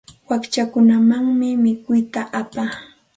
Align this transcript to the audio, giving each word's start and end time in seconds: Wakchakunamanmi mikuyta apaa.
Wakchakunamanmi 0.29 1.49
mikuyta 1.63 2.21
apaa. 2.41 2.73